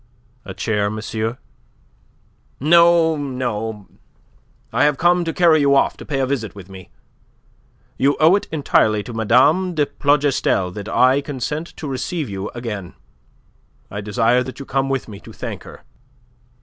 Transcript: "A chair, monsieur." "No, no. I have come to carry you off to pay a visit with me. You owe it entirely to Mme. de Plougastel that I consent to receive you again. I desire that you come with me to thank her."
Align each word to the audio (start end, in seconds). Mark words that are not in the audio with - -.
"A 0.45 0.55
chair, 0.55 0.89
monsieur." 0.89 1.37
"No, 2.59 3.15
no. 3.15 3.87
I 4.73 4.85
have 4.85 4.97
come 4.97 5.23
to 5.23 5.31
carry 5.31 5.59
you 5.59 5.75
off 5.75 5.95
to 5.97 6.05
pay 6.07 6.19
a 6.19 6.25
visit 6.25 6.55
with 6.55 6.69
me. 6.69 6.89
You 7.99 8.17
owe 8.19 8.35
it 8.35 8.47
entirely 8.51 9.03
to 9.03 9.13
Mme. 9.13 9.75
de 9.75 9.85
Plougastel 9.85 10.71
that 10.73 10.89
I 10.89 11.21
consent 11.21 11.67
to 11.77 11.87
receive 11.87 12.29
you 12.31 12.49
again. 12.55 12.95
I 13.91 14.01
desire 14.01 14.41
that 14.41 14.59
you 14.59 14.65
come 14.65 14.89
with 14.89 15.07
me 15.07 15.19
to 15.19 15.31
thank 15.31 15.65
her." 15.65 15.83